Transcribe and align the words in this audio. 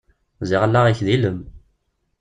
Ziɣ 0.49 0.61
allaɣ-ik 0.65 0.99
d 1.05 1.07
ilem! 1.15 1.39